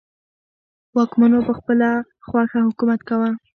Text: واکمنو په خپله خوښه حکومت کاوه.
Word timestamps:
واکمنو 0.95 1.39
په 1.47 1.53
خپله 1.59 1.89
خوښه 2.27 2.59
حکومت 2.67 2.99
کاوه. 3.07 3.29